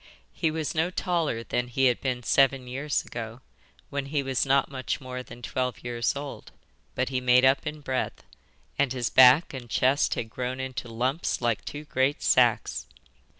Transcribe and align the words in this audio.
He 0.33 0.49
was 0.49 0.73
no 0.73 0.89
taller 0.89 1.43
than 1.43 1.67
he 1.67 1.85
had 1.85 2.01
been 2.01 2.23
seven 2.23 2.65
years 2.65 3.05
ago, 3.05 3.41
when 3.91 4.07
he 4.07 4.23
was 4.23 4.47
not 4.47 4.71
much 4.71 4.99
more 4.99 5.21
than 5.21 5.43
twelve 5.43 5.83
years 5.83 6.15
old, 6.15 6.51
but 6.95 7.09
he 7.09 7.21
made 7.21 7.45
up 7.45 7.67
in 7.67 7.81
breadth, 7.81 8.23
and 8.79 8.93
his 8.93 9.11
back 9.11 9.53
and 9.53 9.69
chest 9.69 10.15
had 10.15 10.31
grown 10.31 10.59
into 10.59 10.87
lumps 10.89 11.39
like 11.39 11.63
two 11.65 11.83
great 11.83 12.23
sacks. 12.23 12.87